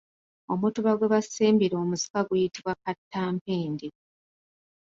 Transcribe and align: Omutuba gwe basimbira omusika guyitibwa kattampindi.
Omutuba 0.53 0.91
gwe 0.97 1.11
basimbira 1.13 1.75
omusika 1.83 2.19
guyitibwa 2.27 2.73
kattampindi. 2.83 3.87